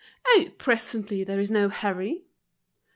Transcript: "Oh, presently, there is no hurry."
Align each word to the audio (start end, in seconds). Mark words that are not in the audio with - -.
"Oh, 0.25 0.49
presently, 0.57 1.23
there 1.23 1.39
is 1.39 1.51
no 1.51 1.69
hurry." 1.69 2.25